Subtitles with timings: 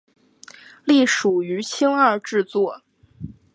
[0.83, 2.81] 隶属于青二制作。